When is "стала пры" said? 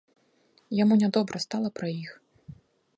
1.47-1.89